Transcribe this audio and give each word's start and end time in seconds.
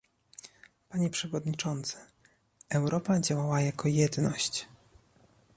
Panie 0.89 1.09
przewodniczący! 1.09 1.97
"Europa 2.69 3.19
działała 3.19 3.61
jako 3.61 3.87
jedność" 3.87 4.67